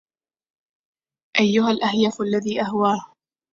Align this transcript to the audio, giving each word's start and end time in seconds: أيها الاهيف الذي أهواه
أيها 1.39 1.71
الاهيف 1.71 2.21
الذي 2.21 2.61
أهواه 2.61 3.13